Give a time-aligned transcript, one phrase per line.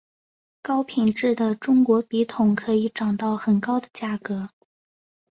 [0.63, 4.49] 高品质的中国笔筒可以涨到很高的价格。